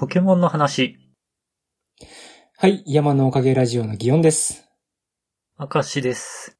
[0.00, 0.96] ポケモンの話。
[2.56, 4.66] はい、山のおかげラジオの祇園です。
[5.58, 6.56] 明石です。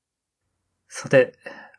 [0.88, 1.32] さて、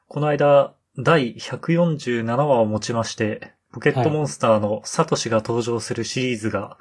[0.08, 6.79] この間、第147話をもちまして、ポケットモンスターのサトシが登場するシリーズが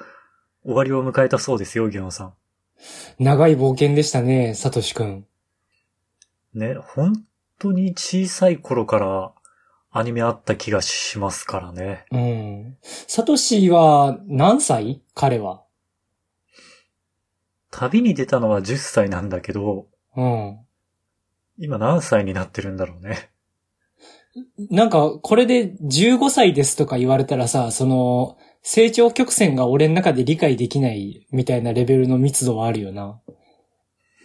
[0.64, 2.32] 終わりを迎えたそうですよ、ギョンさ
[3.18, 5.08] 長い冒険でしたね、サトシくん。
[5.08, 5.26] ん。
[6.54, 7.22] ね、本
[7.58, 9.34] 当に小さい頃から
[9.92, 12.04] アニメあった気がしますからね。
[12.12, 12.76] うん。
[12.82, 15.02] サトシは何歳？
[15.14, 15.64] 彼は。
[17.72, 20.58] 旅に出たのは10歳なんだけど、うん。
[21.58, 23.30] 今何歳になってるんだろうね。
[24.70, 33.20] なんか、これで15歳ですとか言われたらさ、その、成長曲線が俺の中で理解できないみたいなレベルの密度はあるよな。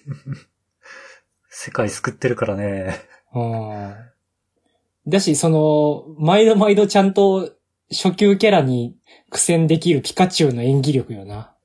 [1.50, 3.00] 世界救ってるからね。
[3.34, 3.96] うん。
[5.08, 7.52] だし、その、毎度毎度ちゃんと
[7.92, 8.96] 初級キャラに
[9.30, 11.56] 苦戦できるピカチュウの演技力よな。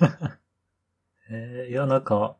[1.30, 2.36] えーいや、なんか、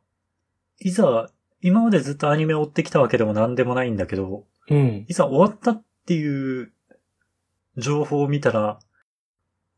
[0.80, 1.30] いざ、
[1.62, 5.06] 今までずっとアニメを追ってきたわけでも何でもないんだけど、うん。
[5.08, 6.72] いざ終わったっていう
[7.76, 8.78] 情報を見たら、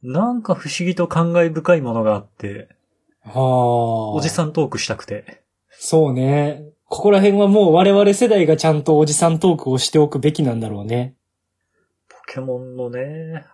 [0.03, 2.69] なんか不思議と感慨深いものがあって、
[3.23, 4.15] はあ。
[4.15, 5.43] おじさんトークしたくて。
[5.71, 6.65] そうね。
[6.95, 11.17] ここら辺はもう我々世代がちゃんとおじさんトークをしておくべきなんだろうね。
[12.09, 13.45] ポケモンのね、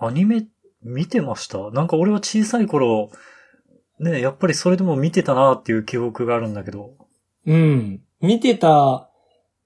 [0.00, 0.48] アニメ
[0.82, 1.70] 見てました？
[1.70, 3.12] なんか俺は小さい頃、
[4.00, 6.90] ね、やっぱりそれでも見てたなっていう記憶があるんだけど、
[7.46, 8.00] うん。
[8.20, 9.08] 見てた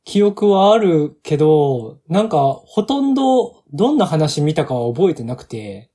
[0.05, 5.91] 記憶はあるけど、なんかほとんどどんな話見たかは覚えてなくて。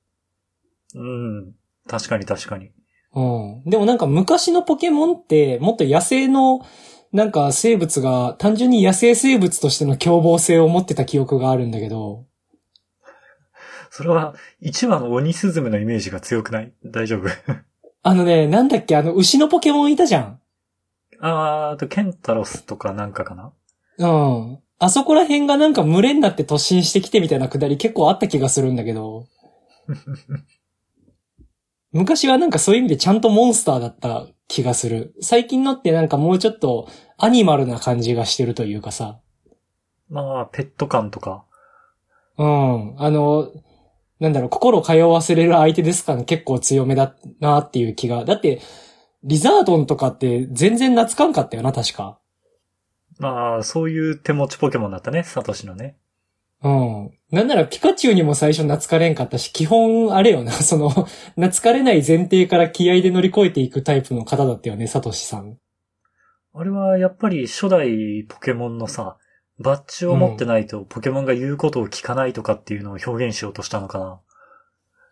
[0.96, 1.54] うん、
[1.86, 2.72] 確かに確かに。
[3.14, 3.62] うん。
[3.64, 6.66] でもなんか昔のポケモンってもっと野生の
[7.12, 12.26] なんか生物が単純に野生生物としての凶暴性を持ってた記憶があるんだけど。
[13.90, 16.72] それは、1話の鬼スズメのイメージが強くない？
[16.84, 17.28] 大丈夫？
[18.02, 18.96] あのね、なんだっけ？
[18.96, 20.40] あの牛のポケモンいたじゃん。
[21.20, 23.52] あーあと、ケンタロスとかなんかかな？
[23.98, 24.58] うん。
[24.78, 29.26] あそこら辺がなんか群れになって突進してきてみたいなくだり結構あった気がするんだけど。
[31.90, 35.14] 昔はなんかそういう意味でちゃんとモンスターだった気がする。
[35.20, 36.88] 最近のってなんかもうちょっと
[37.18, 39.20] アニマルな感じがしてるというかさ。
[40.08, 41.44] まあ、ペット感とか。
[42.38, 42.94] うん。
[42.98, 43.50] あの、
[44.20, 48.24] なんだろう、心通わせれる相手ですから結構強めだなっていう気が。
[48.24, 48.60] だって、
[49.22, 52.18] リザードンとかって全然懐かんかったよな、確か。
[53.18, 55.96] まあ、そういう手持ちポケモンだったね、サトシのね。
[56.62, 57.10] うん。
[57.30, 65.58] なんならピカチュウにも最初懐かれんかったし、基本あれよな、 その、懐かれない前提から気合で乗り越えていくタイプの方だったよね、サトシさん。
[66.54, 69.18] あれはやっぱり初代ポケモンのさ、
[69.60, 74.20] バッジを持ってないとポケモンが言うことを聞かないとかっていうのを表現しようとしたのかな。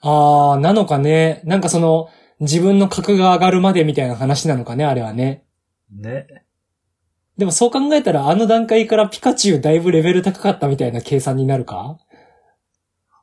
[0.02, 1.42] あー、なのかね。
[1.44, 2.08] なんかその、
[2.40, 5.44] 自分の格が上がるまでみたいな話なのかね、あれはね。
[5.90, 6.45] ね。
[7.38, 11.98] でもそう考えたらあの段階からピカチュウだいぶレベル高かったみたいな計算になるか？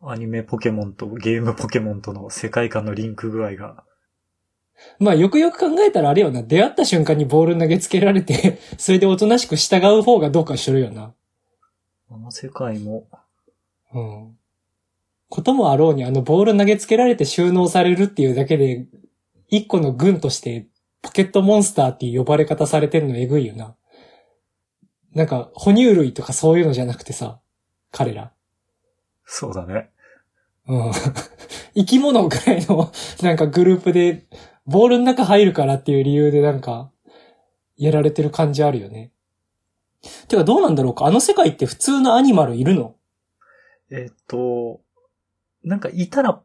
[0.06, 3.84] アニメポケモンとゲームポケモンとの世界観のリンク具合が。
[5.00, 11.14] まあよくよく考えたらあれよな、出会った瞬間にボール投げつけられて、 それでおとなしく従う方がどうかしろよな。
[12.12, 13.08] あの世界も、
[13.94, 14.38] うん。
[15.30, 18.88] こともあろうにあのボール投げつけられて収納されるっていうだけで、
[19.48, 20.68] 一個の群として
[21.02, 23.76] ポケットモンスターっていう呼ばれ方されてるのえぐいよな。
[25.14, 27.40] なんか、哺乳類とかそういうのじゃなくてさ、
[27.92, 28.32] 彼ら。
[29.26, 29.92] そうだね。
[30.68, 30.92] うん。
[31.76, 32.92] 生き物ぐらいの、
[33.22, 34.26] なんかグループで、
[34.66, 36.92] ボールの中入るからっていう理由でなんか、
[37.78, 39.12] やられてる感じあるよね。
[40.28, 41.06] てかどうなんだろうか？
[41.06, 42.96] あの世界って普通のアニマルいるの？
[43.90, 44.82] えっと、
[45.64, 46.42] なんかいたら、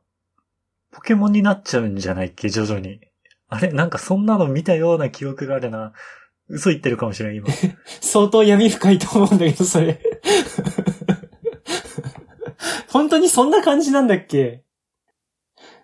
[0.91, 3.01] ポケモンになっちゃうんじゃないっけ、徐々に。
[3.49, 5.93] あれなんかそんなの見たような記憶があるな。
[6.49, 7.47] 嘘言ってるかもしれん、今。
[8.01, 10.01] 相当闇深いと思うんだけど、それ。
[12.91, 14.63] 本当にそんな感じなんだっけ？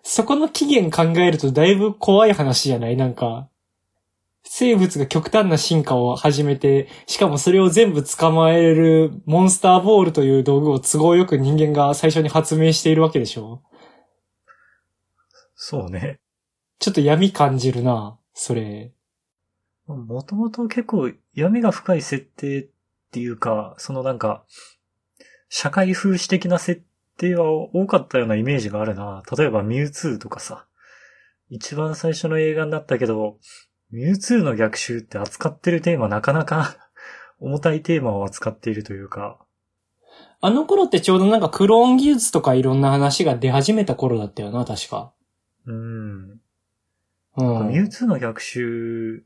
[0.03, 2.97] そこの起源考えるとだいぶ怖い話じゃない？
[2.97, 3.49] なんか、
[4.43, 13.63] 生物が極端な進化を始めて、しかもそれを全部捕まえるモンスターボールという道具を都合よく人間が最初に発明しているわけでしょ？
[15.55, 16.19] そうね。
[16.79, 18.93] ちょっと闇感じるな、それ。
[19.87, 22.69] もともと結構闇が深い設定っ
[23.13, 24.45] ていうか、そのなんか、
[25.49, 26.83] 社会風刺的な設
[27.19, 29.23] 定は多かったようなイメージがあるな。
[29.37, 30.67] 例えばミュウツーとかさ。
[31.51, 33.39] 一番最初の映画になったけど、
[33.91, 36.77] ミュウツーの逆襲って扱ってるテーマなかなか
[37.39, 39.39] 重たいテーマを扱っているというか、
[40.41, 45.13] あの頃ってちょうどなんかクローン技術とかいろんな話が出始めた頃だったよな、確か。
[45.67, 46.41] うん。
[47.37, 47.69] うん。
[47.69, 49.25] ミュウツーの逆襲、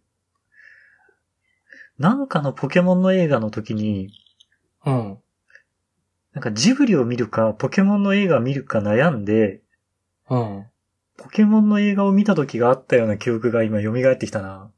[1.99, 4.11] なんかのポケモンの映画の時に、
[4.87, 5.19] うん。
[6.33, 9.63] なんかジブリを見るか、ポケモンの映画を見るか悩んで、
[10.31, 10.67] うん。
[11.17, 14.71] ポケモンの映画を見た時があったような記憶が今蘇ってきたな。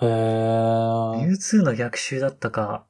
[0.00, 1.28] へミー。
[1.28, 2.84] ュウツーの逆襲だったか、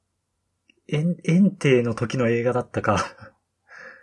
[0.88, 2.96] エン、エンテイの時の映画だったか。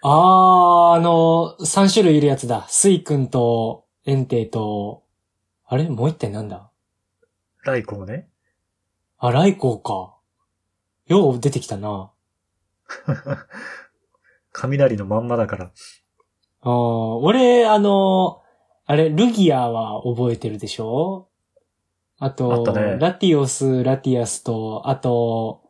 [0.03, 2.67] あー、あの、3種類いるやつだ。
[2.69, 5.03] スイ君と、エンテイと、
[5.65, 5.89] あれ？
[5.89, 6.69] もう一体なんだ？
[7.63, 8.29] ライコーね。
[9.19, 10.15] あ、ライコーか。
[11.07, 12.11] よう出てきたな。
[14.51, 15.71] 雷のまんまだから。
[16.61, 16.69] あー
[17.21, 18.41] 俺、あの、
[18.85, 21.27] あれ、ルギアは覚えてるでしょ？
[22.17, 25.61] あと、あねラティオス、ラティアスと、あと、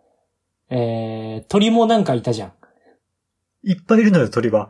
[0.70, 2.54] えー、鳥もなんかいたじゃん。
[3.64, 4.70] いっぱいいるのよ、鳥は。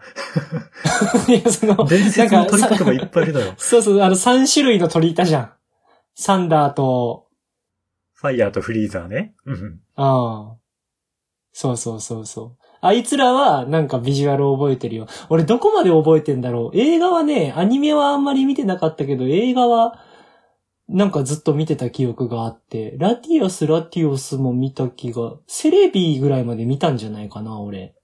[1.30, 3.54] いや、その、伝説の鳥とかもいっぱいいるのよ。
[3.60, 5.54] そうそう、あの、3種類の鳥いたじゃん。
[6.16, 7.28] サンダーと、
[8.19, 9.33] ファイヤーとフリーザーね。
[9.45, 9.80] うん。
[9.95, 10.57] ああ。
[11.54, 12.66] そうそうそうそう。
[12.81, 15.07] あいつらは、なんかビジュアル覚えてるよ。
[15.30, 16.77] 俺どこまで覚えてんだろう。
[16.77, 20.04] 映画はね、アニメはあんまり見てなかったけど、映画は、
[20.89, 27.95] なんかずっと見てた記憶があって、ラティアス、ラティオスも見た気が、セレビぐらいまで見たんじゃないかな、俺。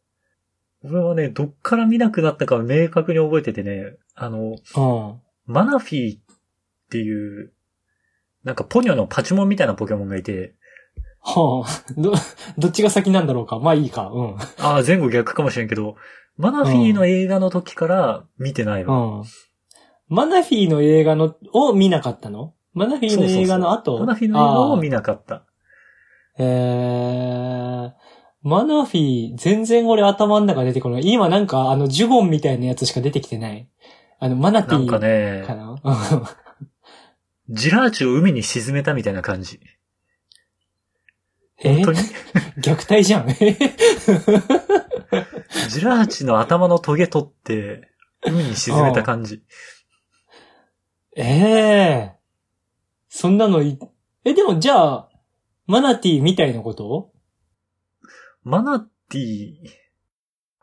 [0.83, 5.21] 俺はね、どっから見なくなったか明確に覚えててね、あの、うん。
[5.45, 6.21] マナフィーっ
[6.89, 7.51] ていう、
[8.45, 10.53] なんかポニョのパチモンみたいなポケモンがいて、
[11.21, 12.13] はあ、ど、
[12.59, 13.57] どっちが先なんだろうか？
[13.59, 14.11] まあいいか。
[14.13, 14.35] うん。
[14.59, 15.95] ああ、前後逆かもしれんけど、
[16.37, 18.95] マナフィーの映画の時から見てないわ。
[18.95, 19.23] うん。
[20.07, 22.53] マナフィーの映画の、を見なかったの？
[22.73, 23.97] マナフィーの映画の後？
[23.97, 25.43] マナフィーの映画を見なかった。
[26.37, 27.91] えー、
[28.43, 31.01] マナフィー、全然俺頭の中出てこない。
[31.05, 33.67] 今なんかあのジュゴンみたいなやつしか出てきてない。
[34.19, 35.81] あの、マナテなんかィーかね、な、
[37.49, 39.59] ジラーチを海に沈めたみたいな感じ。
[41.63, 41.75] え？
[41.75, 41.99] 本当に？
[42.61, 43.27] 虐待じゃん。
[45.69, 47.89] ジラーチの頭のトゲ取って、
[48.25, 49.43] 海に沈めた感じ。
[51.15, 52.15] ええ
[53.07, 53.79] そんなのい、
[54.25, 55.09] え、でもじゃあ、
[55.67, 57.13] マナティーみたいなこと？
[58.43, 59.69] マナティー、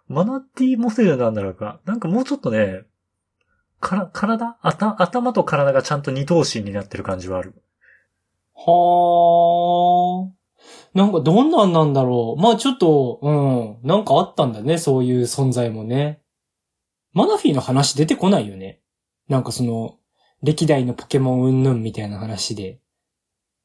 [0.08, 1.80] マナティーモデルなんだろうか。
[1.84, 2.82] なんかもうちょっとね、
[3.82, 4.56] から、体？
[4.62, 7.62] あた頭と体がちゃんと二頭身になってる感じはある。
[8.54, 10.32] はあ。
[10.94, 12.40] なんかどんなんなんだろう。
[12.40, 13.30] まあちょっと、う
[13.84, 13.86] ん。
[13.86, 16.22] なんかあったんだね、そういう存在もね。
[17.12, 18.80] マナフィーの話出てこないよね。
[19.28, 19.98] なんかその、
[20.42, 22.80] 歴代のポケモンうんぬんみたいな話で、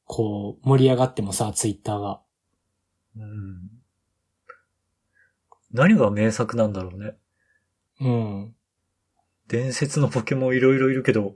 [0.06, 2.22] こう、盛り上がってもさ、ツイッターが。
[3.18, 3.70] うん。
[5.72, 7.16] 何が名作なんだろうね。
[8.02, 8.56] うん。
[9.48, 11.36] 伝説のポケモンいろいろいるけど、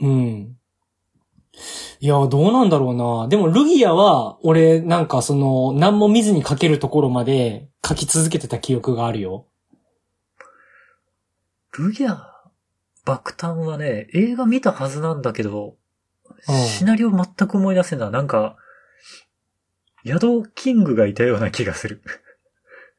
[0.00, 0.56] うん。
[2.00, 3.28] いや、どうなんだろうな。
[3.28, 9.46] でも、ルギアは、俺、なんかその、何も見ずに書けるところまで書き続けてた記憶があるよ。
[11.78, 12.34] ルギア、
[13.04, 15.76] 爆弾はね、映画見たはずなんだけど、
[16.48, 18.10] うんシナリオ全く思い出せんな。
[18.10, 18.56] なんか、
[20.04, 22.02] ヤドウキングがいたような気がする。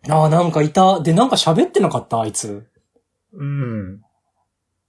[0.10, 1.00] ああ、なんかいた。
[1.02, 2.68] で、なんか喋ってなかったあいつ。
[3.38, 4.02] うん。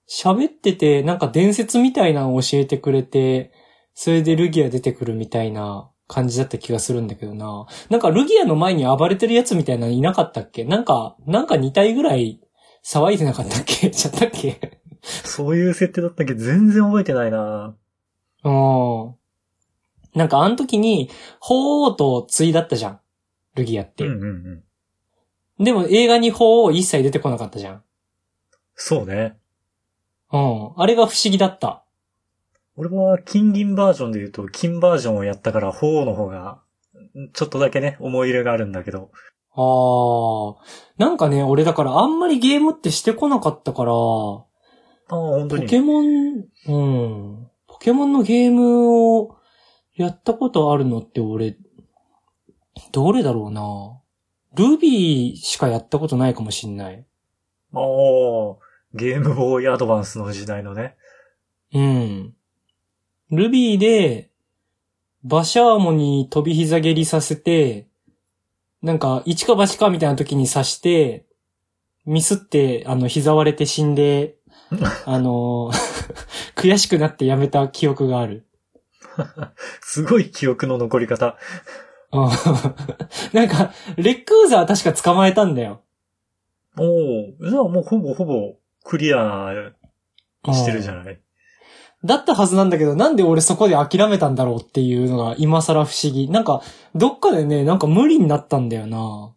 [0.09, 3.53] 喋ってて、なんか伝説みたいなのを教えてくれて、
[3.95, 7.67] それでルギア出てくるみたいな感じだった気がするんだけどな。
[7.91, 10.65] なんかルギアの前に暴れてるやつみたいなのいなかったっけ？
[10.65, 12.41] なんか、なんか2体ぐらい
[12.85, 13.91] 騒いでなかったっけ？
[13.91, 16.35] ちゃったっけそういう設定だったっけ？
[16.35, 17.75] 全然覚えてないな
[18.45, 19.15] うん。
[20.15, 23.01] なんかあの時に、鳳凰と対だったじゃん。
[23.55, 24.07] ルギアって。
[24.07, 24.63] うんうんう
[25.61, 25.65] ん。
[25.65, 27.83] でも映画に鳳凰一切出てこなかったじゃん。
[28.77, 29.37] そうね。
[30.33, 30.73] うん。
[30.77, 31.83] あれが不思議だった。
[32.77, 36.61] 俺は金銀バージョンで言うと、金バージョンをやったから、鳳凰の方が、
[37.33, 39.11] ちょっとだけね、思い入れがあるんだけど。
[39.55, 40.65] ああ。
[40.99, 44.47] なんかね、俺だからあんまりゲームってしてこなかったから、ああ、
[45.09, 45.63] 本当に。
[45.63, 46.79] ポケモン、う
[47.41, 47.49] ん。
[47.67, 49.37] ポケモンのゲームを
[49.95, 51.57] やったことあるのって俺、
[52.93, 54.01] どれだろうな。
[54.55, 57.07] ルビーしかやったことないかもしんない。
[57.73, 58.66] ああ、
[58.97, 60.97] ゲームボーイアドバンスの時代のね。
[61.73, 62.35] うん。
[63.31, 64.31] ルビーで、
[65.23, 67.89] バシャーモに飛び膝蹴りさせて、
[68.83, 71.27] なんか、一か八かみたいな時に刺して、
[72.07, 74.37] ミスって、あの、膝割れて死んで、
[75.05, 75.71] あの、
[76.57, 78.47] 悔しくなってやめた記憶がある。
[79.83, 81.37] すごい記憶の残り方。
[82.13, 82.29] うん
[83.33, 85.83] なんか、レックーザー確か捕まえたんだよ。
[86.79, 88.57] おおじゃあもうほぼほぼ
[88.87, 89.53] クリア
[90.53, 91.21] してるじゃない？
[92.05, 96.29] だったはずなんだけど、なんで俺そこで諦めたんだろうっていうのが今更不思議。
[96.29, 96.63] なんか、
[96.95, 99.35] どっかでね、なんか無理になったんだよな。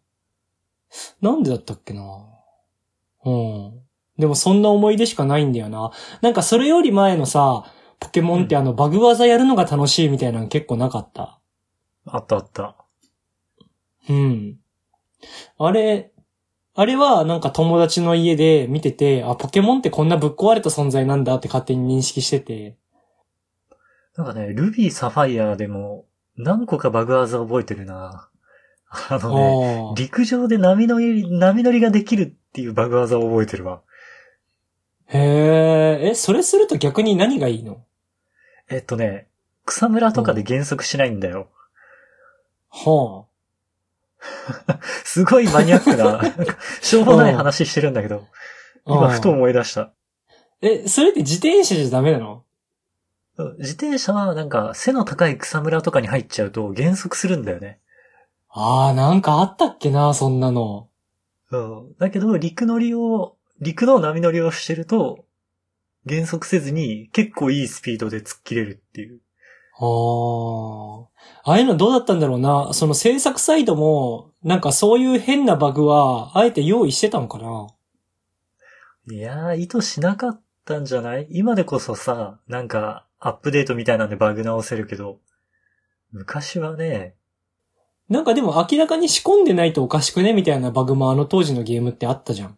[1.22, 2.04] なんでだったっけな？
[3.26, 3.82] うん。
[4.18, 5.92] でもそんな思い出しかないんだよな。
[6.22, 7.64] なんかそれより前のさ、
[8.00, 11.40] ポケモンってあのバグ技やるのが楽しいみたいなの結構なかった？
[12.06, 12.76] あったあった。
[14.10, 14.58] うん。
[15.58, 16.12] あれ、
[16.80, 22.78] あれはなんか友達の家で見てて、あ、ポケモンってこんなぶっ壊れた存在なんだって勝手に認識してて。
[24.16, 26.06] なんかね、ルビーサファイアでも
[26.38, 28.30] 何個かバグ技覚えてるな。
[29.10, 29.94] あのね。
[29.98, 33.82] 陸上で波乗り、波乗りができるっていうバグ技を覚えてるわ。
[35.08, 37.84] へえ、え、それすると逆に何がいいの？
[38.70, 39.28] えっとね、
[39.66, 41.50] 草むらとかで減速しないんだよ。
[42.70, 43.26] は
[45.04, 48.28] すごいマニアックな、 なんかしょうもない話してるんだけど、
[48.86, 48.94] あ。
[48.94, 49.94] 今ふとうん思い出した。
[50.62, 52.44] え、それって自転車じゃダメなの？
[53.60, 57.80] 自転車はなんか背の高い草むらとかに入っちゃうと減速するんだよね。
[58.50, 60.90] ああ、なんかあったっけな、そんなの。
[61.52, 61.96] うん。
[61.98, 65.26] だけど陸乗りを、陸の波乗りをしてると、
[66.06, 69.22] 減速せずに結構いいスピードで突っ切れるっていう。
[69.82, 71.06] あ
[71.46, 71.52] あ。
[71.52, 72.74] ああいうのどうだったんだろうな。
[72.74, 77.68] その制作サイドも、なんかそういう変なバグは、あえて用意してたのかな。
[79.12, 81.28] いやー、意図しなかったんじゃない？
[81.32, 85.18] 今でこそさ、なんかアップデートみたいなんでバグ直せるけど、
[86.12, 87.16] 昔はね、
[88.10, 90.34] なんかでも明らかに仕込んでないとおかしくね？
[90.34, 92.58] みたいなバグもあの当時のゲームってあったじゃん。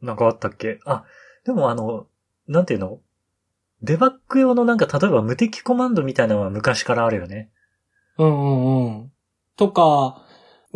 [0.00, 0.78] なんかあったっけ？
[0.86, 1.04] あ、
[1.44, 2.06] でもあの、
[2.46, 3.00] なんていうの？
[3.82, 7.50] デバッグ用のなんか例えば無敵コマンドみたいなのは昔からあるよね。
[8.18, 9.12] うんうんうん。
[9.56, 10.22] とか、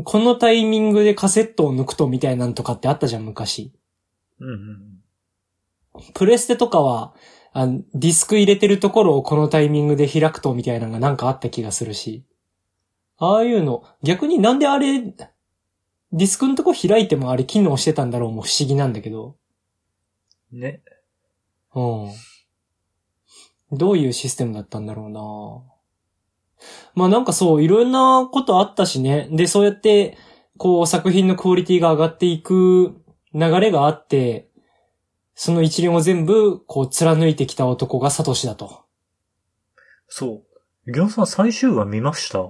[0.05, 3.73] このタイミングでカセットを抜くとみたいなんとかってあったじゃん、昔。
[4.39, 5.01] うんうん
[6.15, 7.15] プレステとかは、
[7.53, 12.25] あのディスク入れてるところをこのタイミングで開くとみたいなのがなんかあった気がするし。
[13.19, 19.37] ああいうの、逆になんであれ、ディスクのとこ開いてもあれ機能してたんだろうも不思議なんだけど。
[20.53, 20.61] うん。
[20.61, 20.83] ね。
[21.75, 22.11] うん。
[23.73, 25.63] どういうシステムだったんだろうな
[26.95, 29.29] まあなんかそう、いろんなことあったしね。
[29.31, 30.19] で、そうやって、
[30.59, 32.97] こう作品のクオリティが上がっていく
[33.33, 34.49] 流れがあって、
[35.35, 38.83] その一連を全部、こう貫いてきた男がサトシだと。
[40.09, 40.43] そ
[40.87, 40.93] う。
[40.93, 42.41] ギョンさん最終話見ました？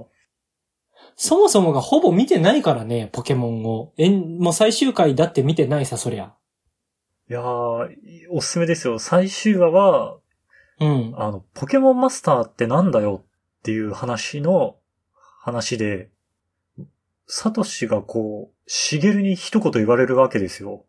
[1.15, 3.93] そもそもがほぼ見てないからね、ポケモンを。
[3.99, 6.35] えん、もう最終回だって見てないさ、そりゃ。
[7.29, 7.89] いやー、
[8.31, 8.99] おすすめですよ。
[8.99, 10.19] 最終話は、
[10.81, 11.15] うん。
[11.17, 14.77] あの、ポケモンマスターってなんだよっていう話の
[15.41, 16.11] 話で、
[17.27, 20.85] サトシがこう、シゲルに一言言われるわけですよ。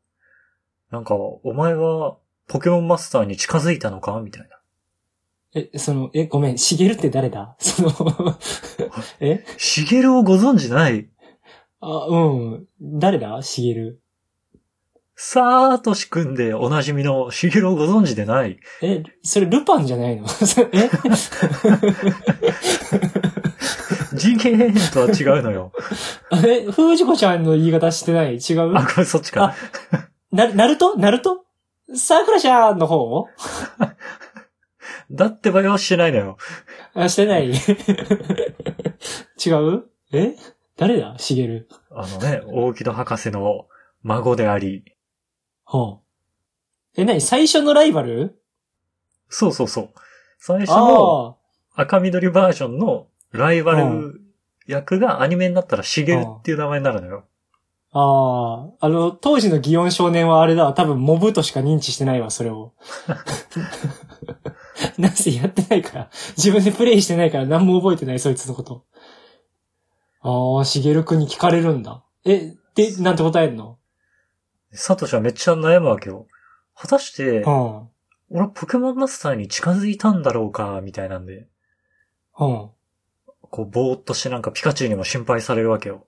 [0.89, 2.17] なんか、お前は
[2.48, 4.60] ポケモンマスターに近づいたのかみたいな。
[5.53, 7.55] え、その、え、ごめん、シゲルって誰だ？
[7.60, 7.91] その、
[9.19, 9.43] え？
[9.57, 11.10] シゲルをご存知ない？
[11.81, 12.65] あ、うん。
[12.81, 13.41] 誰だ？
[13.41, 14.00] シゲル。
[15.23, 18.57] サートシくんでおなじみのシゲルをご存知でない？
[18.81, 20.25] え、それルパンじゃないの？
[20.73, 20.89] え？
[24.17, 25.73] 次元とは違うのよ。
[26.31, 28.37] あれ風子ちゃんの言い方してない？
[28.37, 28.75] 違う？
[28.75, 29.53] あ、これそっちか。
[30.31, 31.45] な、ナルトナルト
[31.95, 33.27] 桜ちゃんの方？
[35.11, 36.37] だってばよしてないのよ。
[36.95, 37.51] あ、してない？
[37.51, 37.51] 違
[39.51, 39.83] う？
[40.13, 40.35] え？
[40.77, 41.13] 誰だ？
[41.19, 41.69] シゲル。
[41.91, 43.67] あのね、大木戸博士の
[44.01, 44.83] 孫であり、
[45.71, 46.01] ほ
[46.97, 47.01] う。
[47.01, 48.37] え、なに最初のライバル？
[49.29, 49.89] そうそうそう。
[50.37, 51.37] 最初の
[51.75, 54.19] あ赤緑バージョンのライバル
[54.67, 57.23] 役がアニメになったらシゲルっていう名前になるのよ。
[57.93, 57.99] あ。
[58.01, 58.85] ああ。
[58.85, 60.73] あの、当時の祇園少年はあれだわ。
[60.73, 62.73] 多分モブとしか認知してないわ、それを。
[64.99, 66.09] なぜやってないから。
[66.35, 68.83] 自分でプレイしてないから何も覚えてない、そいつのこと。
[70.19, 72.03] ああ、しげるくんに聞かれるんだ。
[72.25, 73.77] え、で、なんて答えるの？
[74.73, 76.27] サトシはめっちゃ悩むわけよ。
[76.75, 77.89] 果たしてう、ん。
[78.29, 81.47] 俺はポケモンマスターに近づいたんだろうか、みたいなんで、
[82.39, 82.69] うん。
[83.41, 86.05] こう、ぼーっとしてなんかピカチュウにも心配されるわけよ。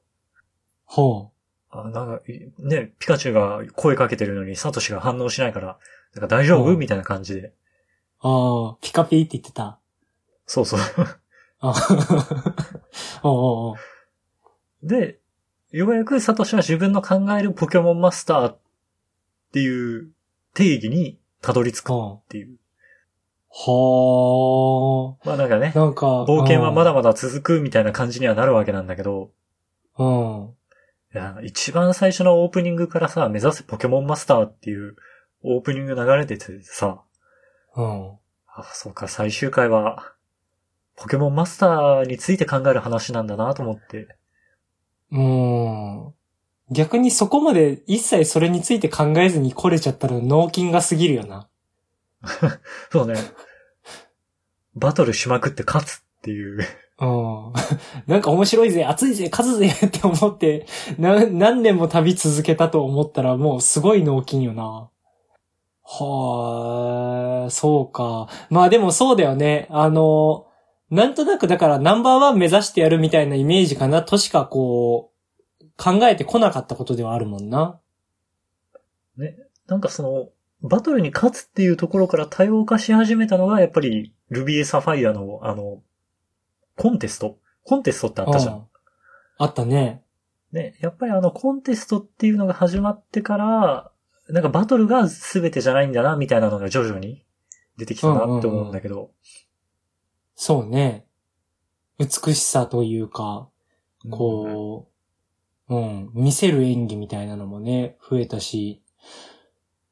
[0.85, 1.31] ほ
[1.69, 5.77] あ、なんか、いね、ピカチュウが声かけてるのにサトシが反応しないから、
[6.13, 6.71] なんか大丈夫？
[6.71, 7.41] うんみたいな感じで。
[7.47, 7.53] う。
[8.21, 9.79] ああ、ピカピーって言ってた。
[10.45, 10.79] そうそう。
[11.59, 11.73] あ
[13.23, 13.75] おうおうおう
[14.83, 15.19] で、
[15.73, 18.57] ようやくサトシは自分の考えるポケモンマスターっ
[19.53, 20.11] ていう
[20.53, 22.19] 定義にたどり着くっうん。
[22.29, 22.57] ていう。
[23.49, 26.25] はまあなんかねあ。、なんか。
[26.25, 29.31] 冒険はまだまだ続くみたいな感じにはなるわけなんだけど、
[29.97, 30.53] うん。
[31.15, 34.95] いや、一番最初のオープニングからさ、目指せポケモンマスターっていう
[35.41, 37.01] オープニング流れててさ、
[37.75, 38.11] うん。
[38.47, 40.13] あ、そうか、最終回は、
[40.95, 44.15] ポケモンマスターについて考える話なんだなと思って。
[45.13, 46.15] も
[46.71, 51.47] う、逆にそこまで一切それについて考えずに来れちゃったら脳筋が過ぎるよな。
[52.91, 53.13] そうね。
[54.73, 56.65] バトルしまくって勝つっていう。
[56.99, 57.53] うん。
[58.07, 60.65] なんか面白いぜ、熱いぜ、勝つぜ って思って、
[60.97, 64.89] な、何年も旅続けたと思ったらもうすごい脳筋よな。
[65.83, 68.29] はー、そうか。
[68.49, 69.67] まあでもそうだよね。
[69.69, 70.47] あの、
[70.93, 75.11] なんとなくだからナンバーワン目指してやるみたいなイメージかなとしかこ
[75.59, 77.79] う、考えてこなかったことではあるもんな。
[79.67, 80.29] なんかその、
[80.61, 85.81] バトルに勝つっていうところから多様化し始めたのが、やっぱり、ルビーサファイアの、あの、
[86.77, 87.39] コンテスト？
[87.63, 88.51] コンテストってあったじゃ。
[88.51, 88.63] うんん
[89.39, 90.03] あったね。
[90.51, 93.91] ね、やっぱりあの、コンテストっていうのが始まってから、
[94.29, 97.25] なんかバトルが全てじゃないんだな、みたいなのが徐々に
[97.77, 99.09] 出てきたなって思うんだけど。
[100.35, 101.05] そうね。
[101.99, 103.47] 美しさというか、
[104.09, 104.87] こ
[105.69, 108.81] う、うん、見せる演技みたいなのもね、増えたし、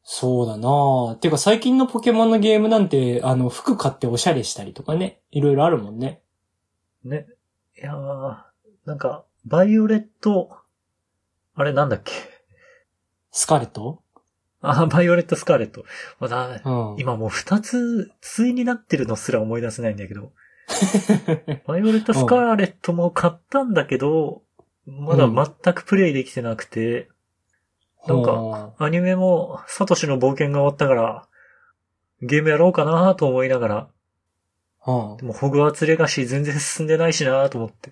[0.03, 1.15] そうだなぁ。
[1.15, 6.21] てか最近のポケモンのゲームなんて、あの、服買っておしゃれしたりとかね、いろいろあるもんね。
[7.05, 7.11] うん。
[7.11, 7.27] ね。
[7.77, 8.37] いやー、
[8.85, 10.57] なんか、バイオレット、
[11.55, 12.11] あれなんだっけ？
[13.31, 14.01] スカーレット？
[14.61, 15.85] あ、バイオレット・スカーレット。
[16.19, 16.95] まだうん。
[16.99, 20.31] 今もう二つ、対になってるのすら思い出せないんだけど。
[21.67, 24.43] バイオレット・スカーレットも買ったんだけど、
[24.85, 27.09] まだ全くプレイできてなくて、
[28.07, 31.27] なんかアニメもサトシの冒険が終わったから、
[32.21, 33.87] ゲームやろうかなと思いながら、
[34.87, 37.91] うん、でもホグワーツレガシー全然進んでないしなと思って。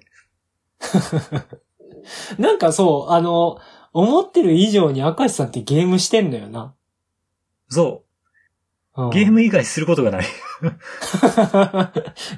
[2.39, 3.59] なんかそう、あの、
[3.93, 6.73] 思ってる以上に明石さんってゲームしてんのよな。
[7.69, 8.03] そ
[8.95, 9.07] うう。
[9.07, 10.25] んゲーム以外することがない。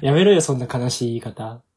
[0.00, 1.62] やめろよ、そんな悲しい言い方。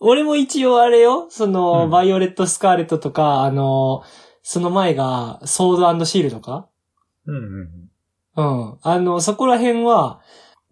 [0.00, 4.02] 俺も一応あれよ、その、うんバイオレット・スカーレットとか、あの、
[4.42, 6.68] その前が、ソードシールとか
[7.26, 7.90] うんうん。
[8.36, 8.42] う
[8.74, 8.78] ん。
[8.82, 10.20] あの、そこら辺は、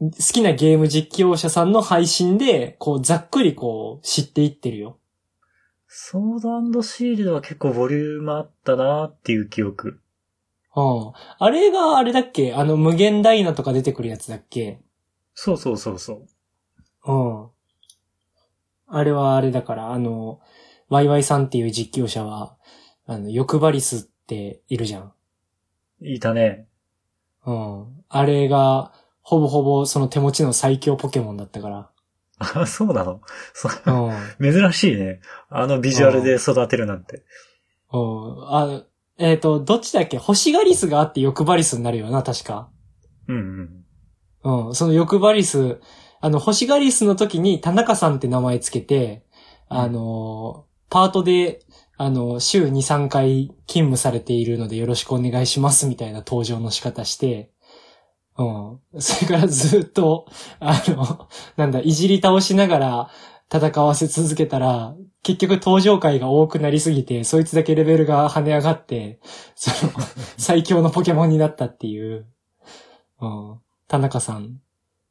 [0.00, 4.98] 好きなゲーム実況者さんの配信で、こう、ざっくりこう、知っていってるよ。
[5.94, 10.00] ソードシールドは結構ボリュームあったなっていう記憶。
[10.74, 11.12] うん。
[11.38, 12.55] あれがあれだっけ？
[12.55, 14.81] あの、無限ダイナとか出てくるやつだっけ？
[15.35, 16.26] そうそうそうそ
[17.07, 17.12] う。
[17.12, 17.48] うん。
[18.87, 20.40] あれはあれだから、あの、
[20.88, 22.57] ワイワイさんっていう実況者は、
[23.07, 25.12] あの、欲張りスっているじゃん。
[26.00, 26.68] いたね。
[27.44, 28.05] うん。
[28.09, 31.68] あれが、ほぼほぼその手持ちの最強ポケモンだったか
[32.55, 33.20] あ、そうなの？
[33.55, 33.68] そ。
[34.40, 35.20] 珍しいね。
[35.48, 37.22] あのビジュアルで育てるなんて。
[37.92, 38.44] うん。
[38.48, 38.83] あ、
[39.18, 40.18] えっ、と、どっちだっけ？
[40.18, 42.70] 星ガリスがあって欲張りスになるよな、確か。
[43.28, 43.85] うん
[44.44, 44.66] うん。
[44.68, 44.74] うん。
[44.74, 45.81] その欲張りス、
[46.20, 49.24] あの、星ガリスの時に田中さんって名前つけて、
[49.68, 51.61] あの、パートで、
[51.96, 57.50] あの、週2、3回勤務されているのでよろしくお願いしますみたいな登場の仕方して、
[58.42, 59.00] うん。
[59.00, 60.26] それからずっと、
[60.59, 63.11] あの、なんだ、いじり倒しながら
[63.52, 69.20] 戦わせ続けたら、結局登場回が多くなりすぎて、そいつだけレベルが跳ね上がって、
[69.55, 69.92] その、
[70.37, 72.26] 最強のポケモンになったっていう、
[73.20, 73.61] うん。
[73.87, 74.61] 田中さん、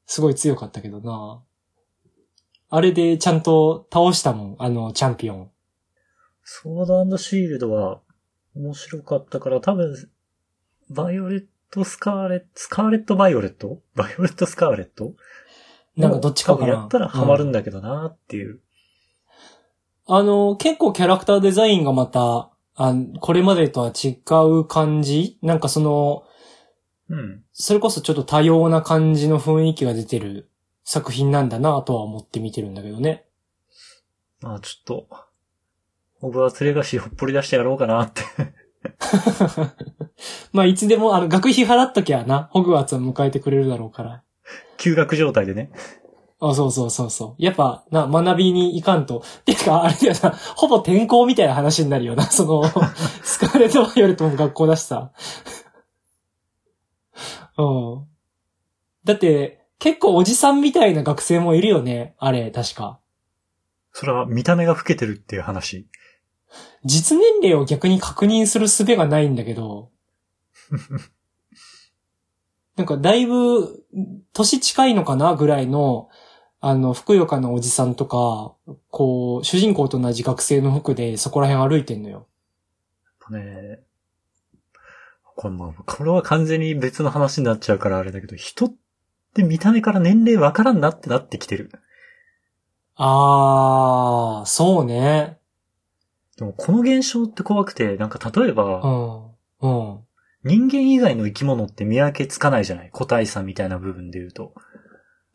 [0.06, 1.42] すごい強かったけどな。
[2.70, 5.52] あれでちゃんと倒したもん、あの、チャンピオン。
[6.44, 8.02] ソードシールドは
[8.56, 10.10] 面白かったから多分、
[10.90, 13.80] バイオレットスカーレット、スカーレットバイオレット？
[13.96, 15.14] バイオレットスカーレット？
[15.96, 16.74] なんかどっちかかな。
[16.74, 17.60] やったらハマるんだ。
[17.60, 18.60] だけどなっていう。
[20.06, 24.18] あの、結構キャラクターデザインがまた、あこれまでとは違
[24.60, 25.38] う感じ？
[25.42, 26.24] なんかその、
[27.10, 27.44] うん。
[27.54, 30.50] それこそちょっと多様な感じの雰囲気が出てる
[30.84, 33.26] 作品なんだなとは思って見てるんだけどね。
[34.42, 35.08] まあちょっと、
[36.20, 38.24] ホグワーツレガシーほっぽり出してやろうかなって。
[40.54, 44.24] まあ、いつでも、あの、学費払っときゃな、ホグワーツを迎えてくれるだろうから。
[44.78, 45.72] 休学状態でね。
[46.40, 47.44] あ、そうそうそうそう。
[47.44, 49.24] やっぱ、な、学びに行かんと。
[49.46, 52.24] てか、あれだよな、ほぼ転校みたいな話になるよな。
[52.24, 52.64] その、
[53.22, 55.12] スカーレット・バイオレットも学校だしさ。
[57.58, 58.08] うん。
[59.04, 62.16] だって、結構おじさんみたいな学生もいるよね。
[62.18, 63.00] あれ、確か。
[63.94, 65.88] それは見た目が老けてるっていう話。
[66.86, 69.92] 実年齢を逆に確認する術がないんだけど。
[72.76, 73.86] なんか、だいぶ、
[74.34, 76.10] 年近いのかなぐらいの、
[76.62, 78.56] あの、ふくよかなおじさんとか、
[78.90, 82.28] こう、主人公と同じ学生の服でそこら辺歩いてんのよ。
[83.32, 83.80] ね
[85.24, 88.74] これまあこれは完全に別の話になっちゃうからあれだけど、人っ
[89.34, 91.72] て見た目から年齢わからんなってなってきてる。
[92.96, 95.41] あー、そうね。
[96.42, 99.32] でもこの現象って怖くて、なんか例えうば、ん。
[99.62, 100.00] うん。
[100.44, 102.90] 人間以外の生き物って見分けつかないじゃない？
[102.92, 104.56] 個体差みたいな部分で言うと。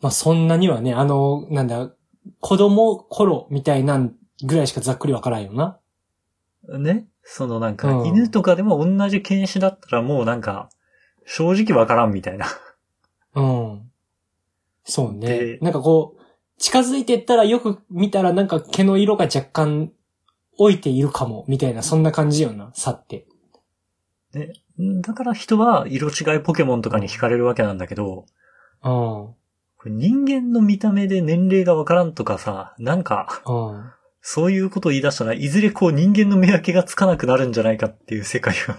[0.01, 1.93] まあ、そんなにはね、あの、なんだ、
[2.41, 5.79] 子供頃みたいなんぐらいしかざっくりわからんよな。
[6.77, 7.07] ね？
[7.23, 10.71] そのなんか、うん犬とかでも同じ犬種だったらもうなんか、
[11.25, 12.47] 正直わからんみたいな。
[13.37, 13.91] うん。
[14.83, 15.59] そうねで。
[15.63, 16.23] なんかこう、
[16.59, 19.93] 近づいてったらよく見たらなんか毛の色が若干
[20.59, 23.27] 置いているかも、みたいな、そんな感じよな、さって。
[25.03, 28.27] だから人は色違いポケモンとかに惹かれるわけなんだけど、
[28.83, 28.91] うん。
[28.91, 29.37] こ
[29.87, 33.91] れ人間の見た目で年齢がわからんとかさ、なんか、うん。
[34.21, 38.77] そういうことを言い出したらいずれこう人間の見分けがつかなくなるんじゃないかっていう世界が。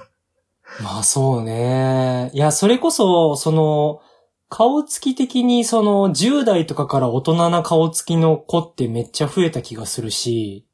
[0.84, 2.30] まあそうね。
[2.34, 4.02] いや、それこそ、その、
[4.50, 10.66] 顔つき的にその10代とかから大人な顔つきの子ってめっちゃ増えた気がするし、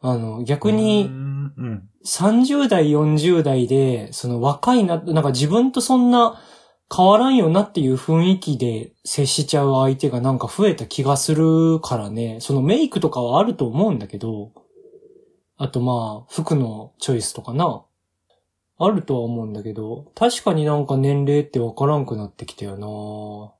[0.00, 1.88] あの、逆にんうん。
[2.04, 6.40] 30代、40代で、その若いな、なんか自分とそんな
[6.94, 12.38] 変わらんよなっていう雰囲気で接しちゃう相手がなんか増えた気がするからね。
[12.40, 14.52] そのメイクとかはあると思うんだけど、
[15.58, 17.84] あとまあ、服のチョイスとかな。
[18.82, 23.52] あるとは思うんだけど、確かになんか年齢ってわからんくなってきたよな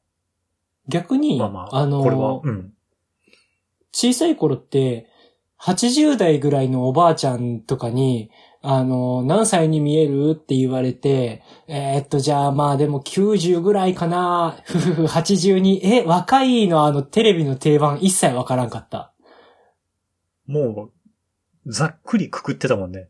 [0.88, 2.72] 逆に、まあまあ、の、これは、うん。
[3.92, 5.09] 小さい頃って、
[5.62, 8.30] 80代ぐらいのおばあちゃんとかに、
[8.62, 19.12] あの、何歳に見えるって言われて、えーっと、じゃあまあでも90ぐらいかな、ふふふ、82、え、若いのあのテレビの定番一切わからんかった。
[20.46, 20.90] も
[21.66, 23.08] う、ざっくりくくってたもんね。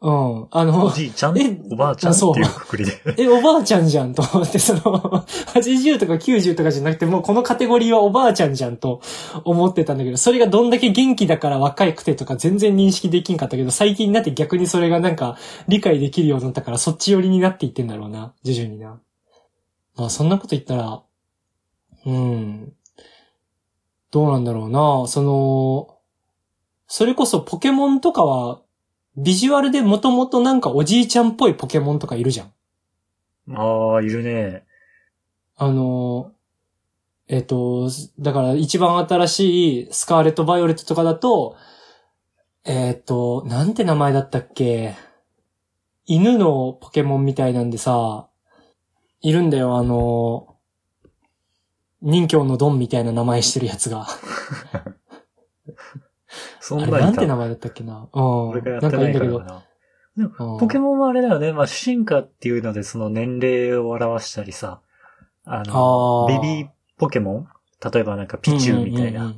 [0.00, 0.46] うん。
[0.52, 2.92] あおの、じいちゃんえ、おばあちゃんってそういうくくりで。
[3.18, 9.00] え、おばあちゃんじゃんと思って、その、80とか90とかじゃなくて、もうこのカテゴリーはおばあちゃんじゃんと
[9.44, 19.00] 思ってたんだけど、それがどんだけ元気だから若いくてとか全然認識できんかったけど、最近になって逆にそれがなんか理解できるようになったから、そっち寄りになっていってんだろうな、徐々にな。
[19.96, 21.02] まあ、そんなこと言ったら、
[22.06, 22.72] うん。
[24.12, 25.98] どうなんだろうな、その、
[26.86, 28.60] それこそポケモンとかは、
[29.20, 32.52] ビジュアルでもともとなんかおじいちゃんっぽいポケモンとかいるじゃん。
[33.56, 34.64] ああ、いるね。
[35.56, 36.32] あの、
[37.26, 41.56] えっ、と、だから一番新しいスカーレット・バイオレットとかだと、
[42.64, 44.94] えっ、と、なんて名前だったっけ？
[46.06, 48.28] 犬のポケモンみたいなんでさ、
[49.20, 50.56] いるんだよ、あの、
[52.00, 54.06] 人形のドンみたいな名前してるやつが。
[56.68, 56.98] そんなにた。
[57.00, 58.08] なんて名前だったっけな？
[58.12, 58.48] うん。
[58.48, 59.44] 俺がやってないからか。
[59.44, 59.54] な。
[59.54, 61.52] うんポケモンはあれだよね。
[61.52, 64.80] まあ、進化っていうのでその年齢を表したりさ。
[65.44, 67.48] あの、あーベビーポケモン？
[67.92, 69.34] 例えばなんかピチューみたいうんうんうんう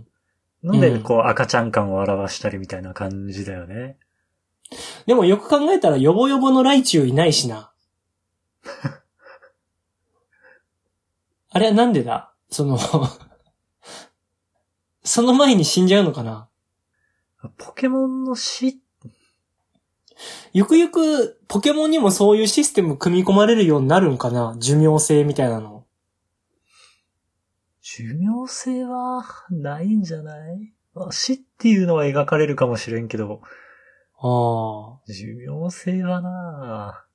[0.63, 3.99] なんので、うんこう赤ちゃん感を表したりみたいな感じだよね。
[5.07, 7.71] でもよく考えたらヨボヨボのライチュウいないしな。
[11.53, 12.33] あれはなんでだ？
[12.49, 12.79] その、
[15.05, 16.49] その前に死んじゃうのかな？
[17.57, 18.81] ポケモンの死、
[20.53, 24.55] ゆくゆくポケモンにもそういうシステム組み込まれるようになるんかな？
[24.59, 25.87] 寿命性みたいなの。
[27.81, 30.75] 寿命性はないんじゃない？
[30.95, 33.41] まあ死っていうのは描かれるかもしれんけど、
[34.21, 37.07] あ寿命性はな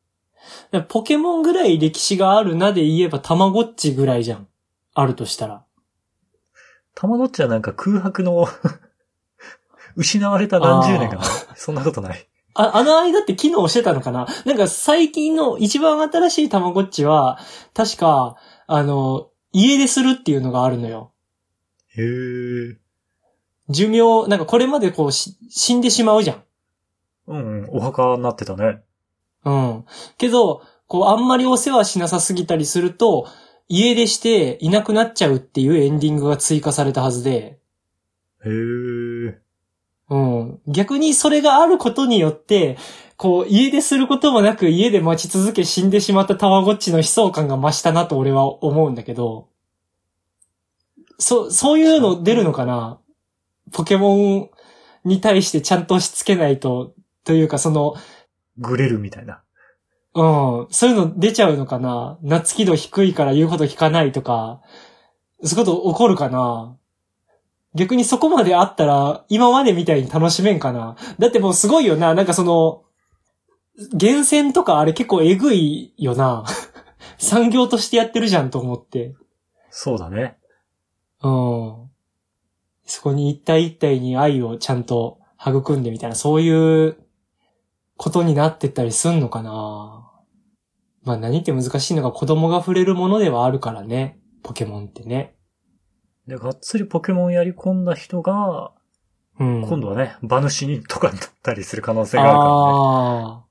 [0.74, 0.82] あ。
[0.88, 4.48] ポケモンぐらい歴史があるなで言えばたまごっちぐらいじゃん。
[4.96, 5.64] あるとしたら。
[6.96, 8.48] たまごっちはなんか空白の
[9.96, 11.24] 失われた何十年かな？
[11.56, 12.28] そんなことない。
[12.54, 14.28] あ、あの間って機能してたのかな？
[14.46, 17.40] なんか最近の一番新しいたまごっちは、
[17.74, 21.12] 確か、あの、家出するっていうのがあるのよ。
[21.98, 22.78] へえ。
[23.70, 26.44] 寿命、なんかこれまでこうし死んでしまうじゃん。
[27.28, 28.82] うんうん、お墓になってたね。
[29.44, 29.86] うん。
[30.18, 33.28] けど、こうあんまりお世話しなさすぎたりすると、
[33.68, 37.60] 家出していなくなっちゃうっていうエンディングが追加されたはずで、
[38.46, 39.40] へえ。
[40.10, 40.60] うん。
[40.68, 42.78] 逆にそれがあることによって、
[43.18, 49.50] こう、家出することもなく家で待ち続け死んでしまったたまごっちの悲壮感が増したなと俺は思うんだけど、
[51.18, 53.00] そ、そういうの出るのかな？
[53.72, 54.50] ポケモン
[55.06, 57.96] に対してちゃんとしつけないと、というかその、
[58.58, 59.42] グレるみたいな。
[60.14, 60.22] う
[60.64, 62.20] ん、そういうの出ちゃうのかな？
[62.22, 64.62] 夏気度低いから言うこと聞かないとか、
[65.42, 66.78] そういうこと起こるかな？
[67.76, 72.84] 逆にそこまであったら、今までみたいに楽しめんかなだってもうすごいよな、なんかその、
[73.94, 76.46] 厳選とかあれ結構えぐいよな。
[77.20, 79.14] 産業としてやってるじゃんと思って。
[79.70, 80.38] そうだね。
[81.22, 81.90] うん。
[82.86, 86.98] そこに一体一体に愛をちゃんと育んでみたいな、そういう
[87.98, 90.12] ことになってったりすんのかな
[91.04, 94.20] まあ何って難しいのが子供が触れるものではあるからね。
[94.44, 95.36] ポケモンってね。
[96.28, 98.72] で、がっつりポケモンやり込んだ人が、
[99.40, 99.62] うん。
[99.68, 103.46] 今度はね、馬主にとかになったりする可能性があるか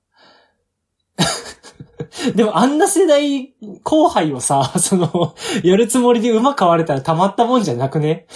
[2.27, 2.35] らね。
[2.35, 8.27] でもあんな世代後輩をさ、その、やるつもりで馬買われたらたまったもんじゃなくね？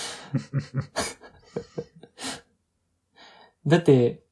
[3.67, 4.23] だって、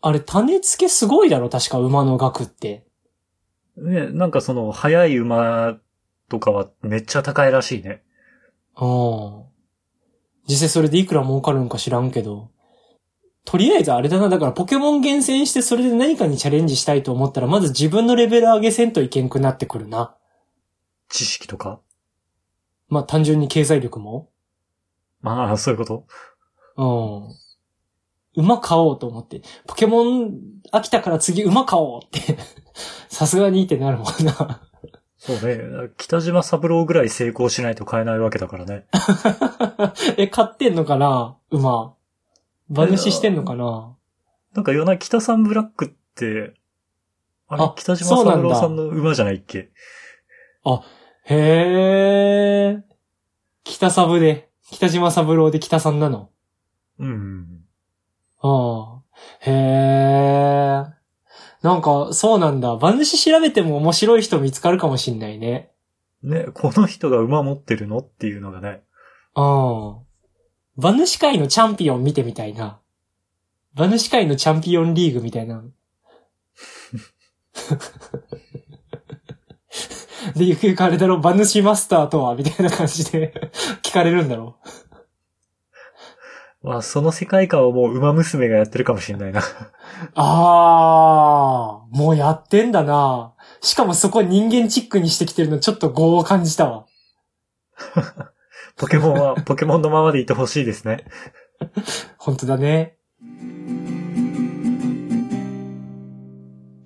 [0.00, 1.48] あれ種付けすごいだろ？
[1.48, 2.86] 確か馬の額って。
[3.76, 5.76] ね、なんかその、速い馬
[6.28, 8.02] とかはめっちゃ高いらしいね。
[8.80, 9.44] うん。
[10.46, 12.50] 実際それでいくら儲かるんか知らんけど。
[13.46, 20.16] とりあえずあれだな、だからポケモン厳選してそれで何かにチャレンジしたいと思ったら、まず自分のレベル上げせんといけんくなってくるな。
[21.10, 21.80] 知識とか？
[22.88, 24.30] まあ単純に経済力も。
[25.20, 26.06] まあ、そういうこと？
[28.36, 28.42] うん。
[28.44, 29.42] 馬買おうと思って。
[29.66, 30.32] ポケモン
[30.72, 32.38] 飽きたから次馬買おうって。
[33.08, 34.68] さすがにってなるもんな。
[35.26, 35.88] そうね。
[35.96, 38.84] 北島三郎ぐらい成功しないと買えないわけだからね。
[40.18, 41.38] え、買ってんのかな？
[41.50, 41.94] 馬。
[42.68, 43.96] 馬主してんのかな？
[44.52, 46.54] なんかよな、北さんブラックって、
[47.48, 49.70] あれあ北島三郎さんの馬じゃないっけ？
[51.26, 52.82] へー。
[53.64, 56.28] 北サブで、北島三郎で北さんなの？
[56.98, 57.64] うん。
[58.42, 59.02] ああ。
[59.40, 60.93] へー。
[61.64, 62.72] なんか、そうなんだ。
[62.72, 65.70] 馬主調べても面白い人見つかるかもしんないね。
[66.22, 68.82] ね、この人が馬持ってるのっていうのがね。
[69.34, 69.96] うん。
[70.76, 72.80] 馬主界のチャンピオン見てみたいな。
[73.74, 75.64] 馬主界のチャンピオンリーグみたいな。
[80.36, 83.32] で、ゆくゆくあれだろ、馬主マスターとはみたいな感じで
[83.82, 84.58] 聞かれるんだろ
[86.64, 89.42] まあ、その世界観をもう馬娘がやってるかもしれないな。
[90.14, 93.34] あー、もうやってんだな。
[93.60, 96.86] しかもそこ人間チックにしてきてるのちょっと業を感じたわ。
[98.76, 101.04] ポケモンは ポケモンのままでいてほしいですね。
[102.16, 102.96] 本当だね。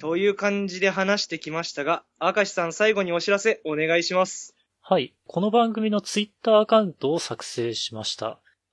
[0.01, 4.57] という感じで話してきましたが、明石さん最後にお知らせお願いします。
[4.81, 5.15] はい。
[5.29, 8.41] この番組のツイッターアカウントを作成しました。